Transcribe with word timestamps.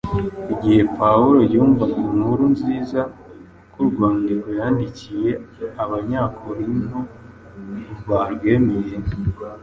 Igihe 0.53 0.81
Pawulo 0.97 1.39
yumvaga 1.53 1.97
inkuru 2.13 2.43
nziza 2.53 3.01
ko 3.73 3.77
urwandiko 3.83 4.47
yandikiye 4.59 5.31
Abanyakorinto 5.83 6.97
barwemeye, 8.09 8.95